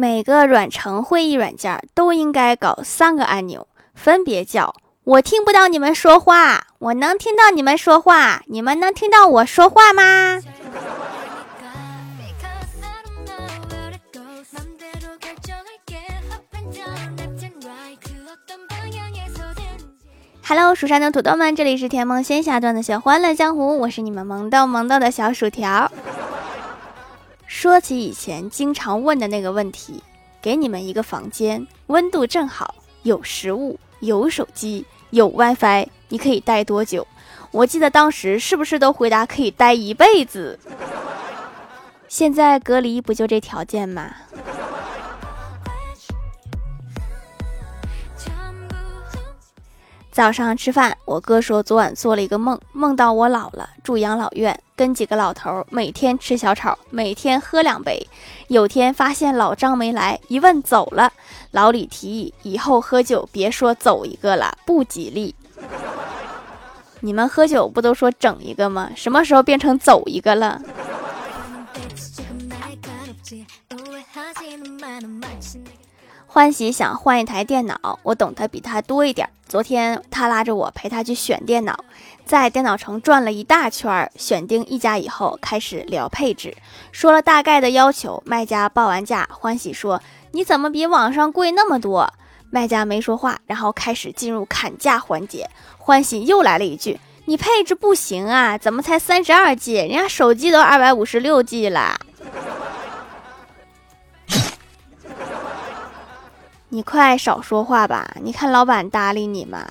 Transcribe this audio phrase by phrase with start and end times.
[0.00, 10.40] 每个远程会议软件都应该搞三个按钮，分别叫“我听不到你们说话”“我能听到你们说话”“你们能听到我说话吗？”
[20.46, 25.90] Hello，蜀山的土豆们，这里是甜梦仙侠段的小欢乐江湖，我是你们萌豆萌豆的小薯条。
[27.48, 30.02] 说起以前经常问的那个问题，
[30.42, 37.06] 给你们一个房间，温度正好，有食物，有手机，有 WiFi，你可以待多久？
[37.50, 40.58] 我记得当时是不是都回答可以待一辈子？
[42.06, 44.14] 现在隔离不就这条件吗？
[50.18, 58.04] 早上吃饭，我哥说昨晚做了一个梦，梦到我老了，住养老院，跟几个老头每天吃小炒，每天喝两杯。
[58.48, 61.12] 有天发现老张没来，一问走了。
[61.52, 65.32] 老李提议以后喝酒别说走一个了，不吉利。
[66.98, 68.90] 你们喝酒不都说整一个吗？
[68.96, 70.60] 什么时候变成走一个了？
[76.38, 79.28] 欢喜想换一台电脑，我懂得比他多一点。
[79.48, 81.84] 昨天他拉着我陪他去选电脑，
[82.24, 86.56] 在电脑城转了一大圈，选定一家以后，开始聊配置，
[86.92, 88.22] 说了大概的要求。
[88.24, 90.00] 卖家报完价，欢喜说
[90.30, 92.08] ：“你怎么比网上贵那么多？”
[92.52, 95.50] 卖家没说话，然后开始进入砍价环节。
[95.76, 99.74] 欢喜又来了一句：“你配置不行啊，怎么才三十二 G？
[99.74, 101.98] 人家手机都二百五十六 G 了。”
[106.70, 108.14] 你快少说话吧！
[108.22, 109.66] 你看老板搭理你吗？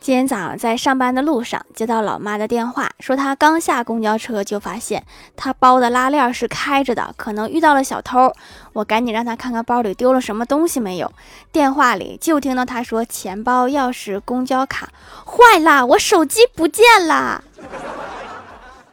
[0.00, 5.04] 今天早上在上班的路上接到老妈的电话，说她刚下公交车就发现
[5.36, 8.32] 她包的拉链是开着的，可能遇到了小偷。
[8.72, 11.12] 我赶紧让她看看包里丢了什么东西没有。
[11.52, 14.88] 电话里就听到她说：“钱包、钥匙、公交卡
[15.26, 17.44] 坏了，我手机不见了。”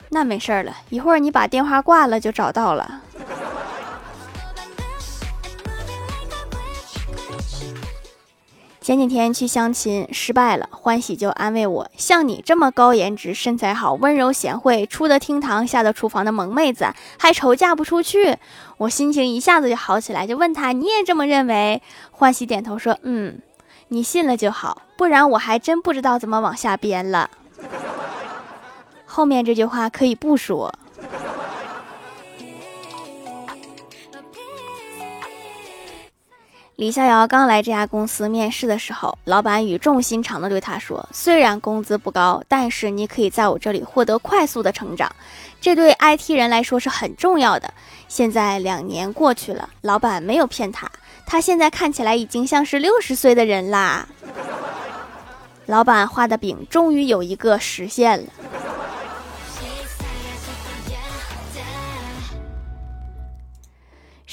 [0.09, 3.01] 那没事了，一会儿你把电话挂了就找到了。
[8.83, 18.37] 前几天去相亲失败了，欢喜就安慰我：“像你这么高颜值、身材好、温柔贤惠、出得厅堂、下得厨房的萌妹子，还愁嫁不出去？”
[18.75, 23.39] 我心情一下子就好起来，就问他：“你也这么认为？”欢喜点头说：“嗯，
[23.87, 27.29] 你信了就好，不然我还真不知道怎么往下编了。”
[29.07, 30.73] 后面这句话可以不说。
[36.83, 45.09] 李逍遥刚来这家公司面试的时候，老板语重心长地对他说：“虽然工资不高，但是你可以在我这里获得快速的成长，
[45.61, 47.73] 这对 IT 人来说是很重要的。”
[48.09, 50.91] 现在两年过去了，老板没有骗他，
[51.25, 54.05] 他现在看起来已经像是六十岁的人啦。
[55.67, 58.25] 老板画的饼终于有一个实现了。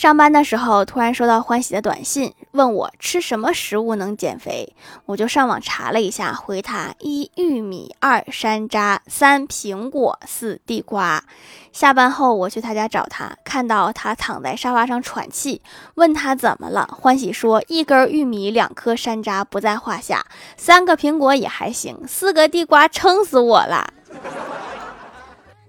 [0.00, 4.75] 上班的时候，突然收到欢喜的短信，问我吃什么食物能减肥。
[5.05, 11.22] 我就上网查了一下，回他：一玉米，二山楂，三苹果，四地瓜。
[11.71, 15.61] 下班后，我去他家找他，看到他躺在沙发上喘气，
[15.97, 16.88] 问他怎么了。
[16.99, 20.25] 欢喜说：一根玉米，两颗山楂不在话下，
[20.56, 23.93] 三个苹果也还行，四个地瓜撑死我了。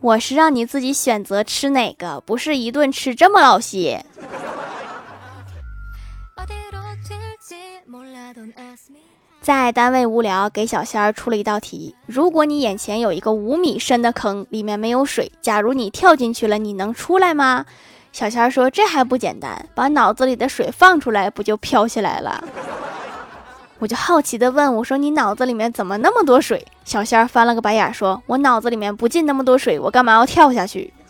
[0.02, 4.04] 我是让你自己选择吃哪个，不是一顿吃这么老些。
[9.42, 17.66] 在单位无聊，给小仙儿出了一道题：如果你眼前有一个五米深的坑，里面没有水，假如你跳进去了，你能出来吗？
[18.12, 22.44] 小仙儿说：“这还不简单，把脑子里的水放出来，不就飘起来了？”
[23.82, 30.94] 我就好奇的问我说：“你脑子里面怎么那么多水？”小仙儿翻了个白眼说：“我脑子里面不进那么多水，我干嘛要跳下去？”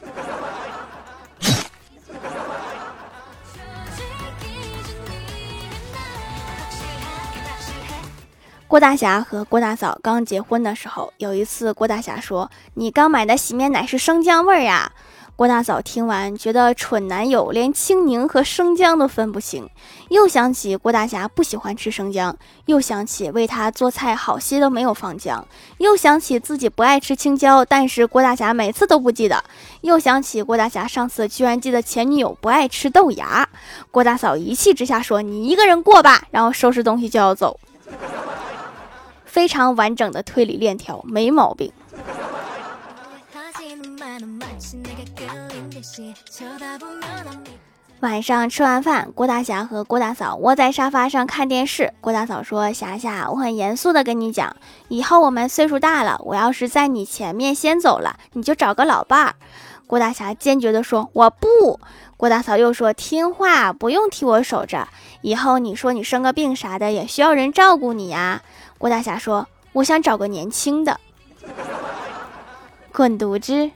[8.70, 14.94] 郭大侠和郭大嫂刚结婚的时候，有一次郭大侠说：“你刚买的洗面奶是生姜味儿呀。”
[15.42, 19.68] 郭大嫂听完，觉得蠢男友连青柠和生姜都分不清，
[20.10, 25.44] 又想起郭大侠不喜欢吃生姜，又想起为他做菜好些都没有放姜，
[25.80, 29.44] 又想起自己不爱吃青椒，但是郭大侠每次都不记得，
[29.82, 33.50] 又想起郭大侠上次居然记得前女友不爱吃豆芽。
[33.90, 37.60] 郭大嫂一气之下说：“你一个人过吧。”然后收拾东西就要走，
[39.26, 41.74] 非常完整的推理链条，没毛病。
[48.02, 51.94] 晚上吃完饭，郭大侠和郭大嫂窝在沙发上看电视。
[52.02, 54.56] 郭大嫂说：“霞霞，我很严肃的跟你讲，
[54.88, 59.36] 以后我们岁数大了，我要是在你前面先走了，你就找个老伴儿。”
[59.86, 61.80] 郭大侠坚决地说：“我不。”
[62.18, 64.88] 郭大嫂又说：“听话，不用替我守着。
[65.22, 68.42] 以后你说你生个病啥的，也需要人照顾你呀。”
[68.78, 71.00] 郭大侠说：“我想找个年轻的。”
[72.92, 73.72] 滚犊子！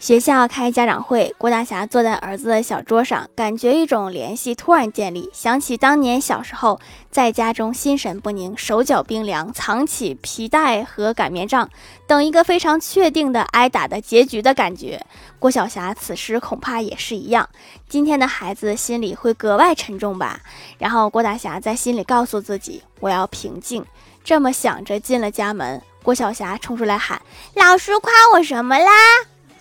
[0.00, 6.80] 学校开家长会，郭大侠坐在儿子的小桌上，感觉一种联系突然建立，想起当年小时候
[7.10, 11.68] 在家中心神不宁、手脚冰凉，藏起皮带和擀面杖，
[12.06, 15.04] 等一个非常确定的挨打的结局的感觉。
[15.38, 17.46] 郭晓霞此时恐怕也是一样，
[17.86, 20.40] 今天的孩子心里会格外沉重吧。
[20.78, 23.84] 然后郭大侠在心里告诉自己：“我要平静。”
[24.24, 27.20] 这么想着进了家门，郭晓霞冲出来喊
[27.54, 28.90] ：“老师夸我什么啦？”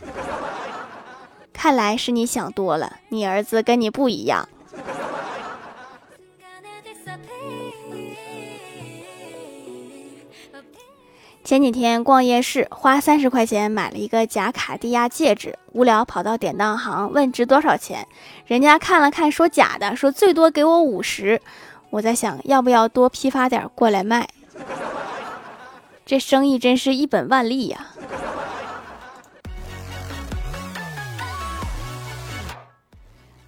[1.54, 4.48] 看来是你想多了，你儿子跟你不一样。
[11.44, 18.08] 前几天逛夜市，花三十块钱买了一个假卡地亚戒指，无聊跑到典当行问值多少钱，
[18.46, 21.42] 人家看了看说假的，说最多给我五十。
[21.90, 24.30] 我在想，要不要多批发点过来卖？
[26.06, 27.88] 这生意真是一本万利呀。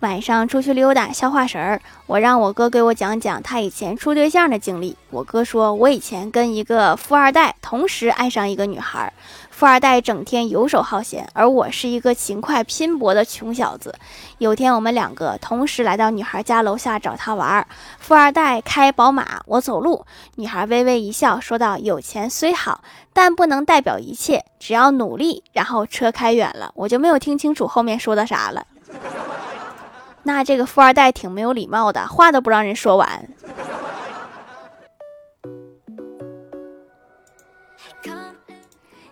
[0.02, 4.98] 晚上出去溜达消化食儿，我让我哥给我讲讲他以前处对象的经历。
[5.12, 9.14] 我哥说，我以前跟一个富二代同时爱上一个女孩，
[9.52, 13.94] 富二代整天游手好闲，而我是一个勤快拼搏的穷小子。
[14.40, 17.68] 有天我们两个同时来到女孩家楼下找她玩儿，
[18.00, 20.04] 富二代开宝马，我走路。
[20.38, 22.82] 女孩微微一笑，说道：“有钱虽好，
[23.14, 28.66] 但不能代表一切，只要努力。”然后车开远了，我就没有听清楚后面说的啥了。
[30.24, 33.28] 那这个富二代挺没有礼貌的，话都不让人说完。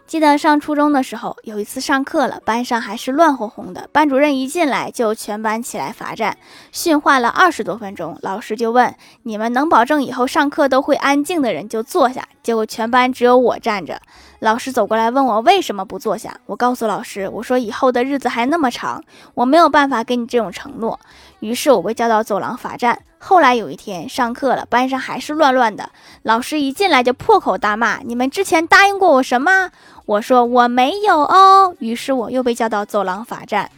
[0.06, 3.88] 记得上初中的时候，有一次上课了，班上还是乱哄哄的。
[3.94, 6.36] 班主任一进来就全班起来罚站，
[6.72, 8.18] 训话了二十多分钟。
[8.24, 14.02] 老师就问：“你们能保证以后上课都会安静的人就坐下。”结果全班只有我站着。
[14.40, 19.04] 老师走过来问我为什么不坐下，我告诉老师：“我说以后的日子还那么长，
[19.34, 20.98] 我没有办法给你这种承诺。”
[21.42, 23.02] 于是我被叫到走廊罚站。
[23.18, 25.90] 后来有一天上课了，班上还是乱乱的。
[26.24, 29.72] 老师一进来就破口大骂：“你们之前答应过我什么？”
[30.08, 33.70] 我说：“我没有哦。”于是我又被叫到走廊罚站。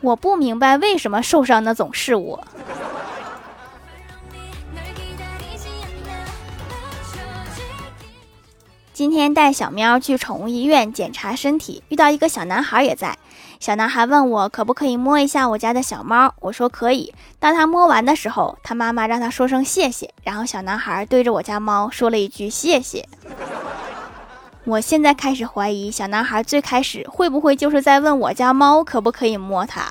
[0.00, 2.42] 我不明白为什么受伤的总是我。
[8.92, 13.16] 今天带小喵去宠物医院检查身体，遇到一个小男孩也在。
[13.58, 17.14] 小男孩问我可不可以摸一下我家的小猫，我说可以。
[17.38, 23.08] 当他摸完的时候，他妈妈让他说声谢谢，然后小男孩对着我家猫说了一句谢谢。
[24.64, 29.90] 我现在开始怀疑，小男孩最开始会不会就是在问我家猫可不可以摸它。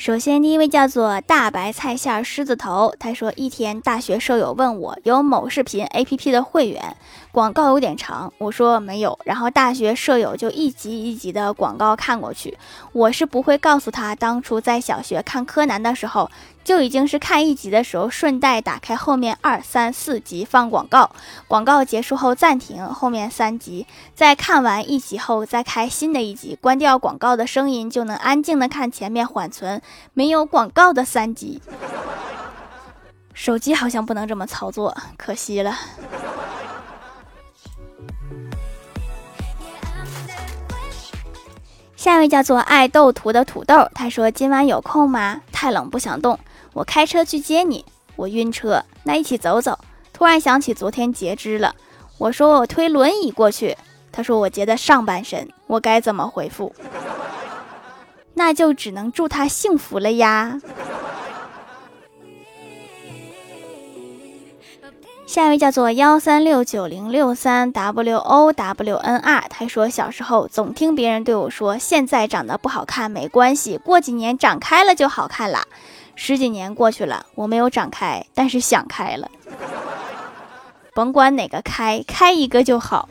[0.00, 6.96] 首先，第一位叫做大白菜馅狮子头，他说一天大学舍友问我有某视频 APP 的会员，
[7.32, 12.56] 广告有点长，我说没有，然后大学舍友就一集一集的广告看过去，
[12.92, 16.30] 我是不会告诉他，当初在小学看柯南的时候。
[16.62, 21.10] 就已经是看一集的时候，顺带打开后面二三四集放广告，
[21.48, 29.80] 广告结束后暂停后面三集，在看完一集后再开新的一集，关掉广告的声音就能安静的看前面缓存
[30.12, 31.62] 没有广告的三集。
[33.32, 35.74] 手机好像不能这么操作，可惜了。
[42.00, 45.42] 下一位叫做爱豆图的土豆，他说今晚有空吗？
[45.52, 46.38] 太冷不想动。
[46.72, 47.84] 我开车去接你，
[48.16, 49.78] 我晕车，那一起走走。
[50.10, 51.74] 突然想起昨天截肢了，
[52.16, 53.76] 我说我推轮椅过去，
[54.10, 56.74] 他说我截的上半身，我该怎么回复？
[58.32, 60.58] 那就只能祝他幸福了呀。
[65.30, 75.60] 下一位叫做幺三六九零六三 w o w n r，他说小时候总听别人对我说，现在长得不好看没关系，过几年长开了就好看了。
[76.16, 79.30] 十几年过去了，我没有长开，但是想开了。
[80.94, 83.08] 甭管哪个开，开一个就好。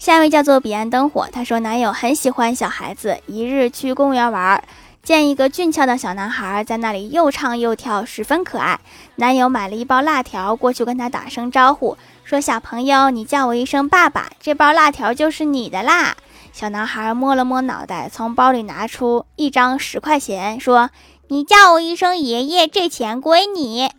[0.00, 4.60] 下一位叫做彼岸灯火，他说男友很喜欢小孩子，一日去公园玩。
[5.04, 8.80] 见一个俊俏的小男孩在那里又唱又跳，十分可爱。
[9.16, 16.16] 男友买了一包辣条过去跟他打声招呼，说：“小朋友，你叫我一声爸爸，这包辣条就是你的啦。”
[16.54, 20.88] 小男孩摸了摸脑袋，从包里拿出一张十块钱，说
[21.28, 23.90] ：“你叫我一声爷爷，这钱归你。”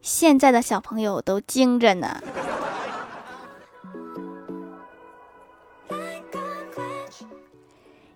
[0.00, 2.22] 现在的小朋友都精着呢。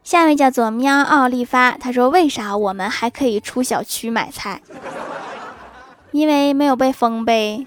[0.08, 4.62] 下一位叫做喵奥利发，他说：“为啥我们还可以出小区买菜？
[6.12, 7.66] 因为没有被封呗。”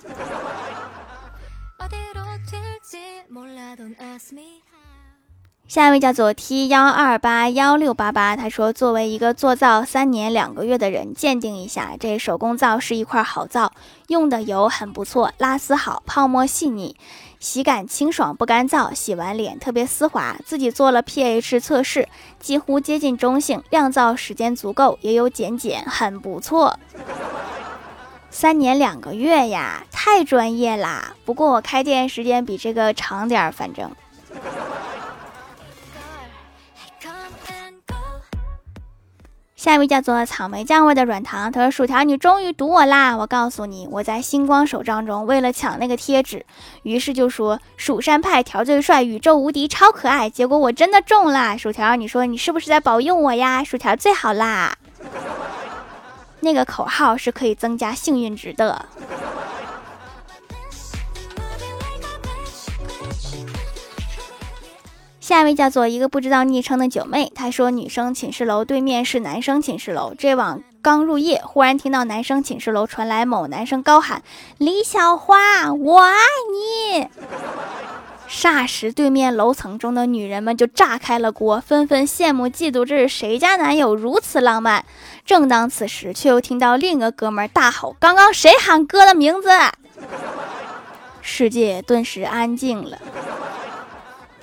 [5.68, 13.72] 下一位叫做 T 幺二八幺六八八，他说：“作为一个做皂三年两个月的人，鉴定一下，这手工皂是一块好皂，
[14.08, 16.98] 用的油很不错，拉丝好，泡沫细腻。”
[17.42, 20.38] 洗感清爽不干燥，洗完脸特别丝滑。
[20.46, 22.08] 自己做了 pH 测试，
[22.40, 26.80] 几乎接近中性，晾皂时间足够，也有减碱，很不错。
[28.30, 31.16] 三年两个月呀，太专业啦！
[31.26, 33.90] 不过我开店时间比这个长点儿，反正。
[39.62, 43.16] 下一位叫做草莓酱味的软糖，他说：“薯条，你终于堵我啦！
[43.16, 46.44] 我告诉你，我在星光手账中为了抢那个贴纸，
[46.82, 50.28] 于是就说蜀山派条最帅，宇宙无敌，超可爱。
[50.28, 51.56] 结果我真的中啦。
[51.56, 53.64] 薯条，你说你是不是在保佑我呀？
[53.64, 54.76] 薯条最好啦！
[56.40, 58.84] 那个口号是可以增加幸运值的。”
[65.22, 74.24] 下一位叫做一个不知道昵称的九妹，她说女生寝室楼对面是男生寝室楼，这晚刚入夜，忽然听到男生寝室楼传来某男生高喊
[74.58, 76.16] ：“李小花，我爱
[76.52, 77.08] 你！”
[78.28, 84.84] 霎时，对面楼层中的女人们就炸开了锅，纷纷羡慕嫉妒，这是谁家男友如此浪漫？
[85.24, 89.50] 正当此时，却又听到另一个哥们儿大吼：“刚刚谁喊哥的名字？”
[91.22, 92.98] 世界顿时安静了。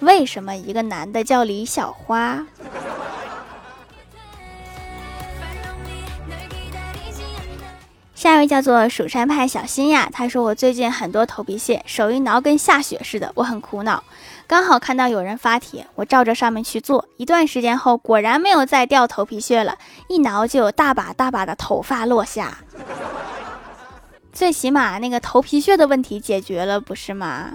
[0.01, 2.47] 为什么一个男的叫李小花？
[8.15, 14.03] 下一位叫做蜀山派小新呀，他说我最近很多头皮屑，手一挠跟下雪似的，我很苦恼。
[14.49, 19.79] 刚好看到有人发帖，我照着上面去做，一段时间后果然没有再掉头皮屑了，
[20.09, 22.59] 一挠就有大把大把的头发落下。
[24.33, 27.53] 最起码那个头皮屑的问题解决了，不是吗？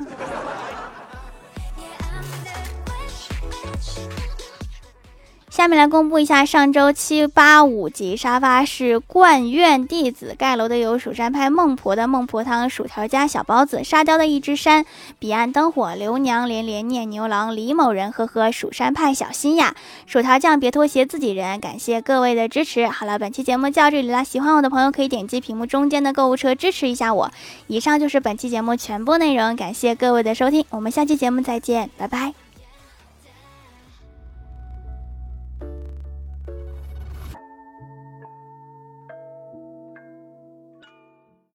[5.53, 14.83] 下面来公布一下上周七八五级沙发是冠院弟子盖楼的有蜀山派孟婆的孟婆汤、薯条加小包子、沙雕的一只山、
[15.19, 19.75] 彼岸灯火、刘娘连连念牛郎、李某人呵呵、蜀山派小心呀、
[20.07, 22.87] 薯条酱别拖鞋自己人，感谢各位的支持。
[22.87, 27.31] 好了，本期节目就到这里了，喜欢我的朋友可以点击屏幕中间的购物车支持一下我。
[27.67, 32.42] 以上就是本期节目全部内容，感谢各位的收听，我们下期节目再见，拜拜。